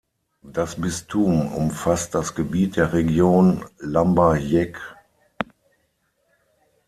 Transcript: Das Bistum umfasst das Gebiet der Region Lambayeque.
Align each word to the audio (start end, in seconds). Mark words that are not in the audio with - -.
Das 0.41 0.81
Bistum 0.81 1.53
umfasst 1.53 2.15
das 2.15 2.33
Gebiet 2.33 2.75
der 2.75 2.91
Region 2.91 3.63
Lambayeque. 3.77 4.81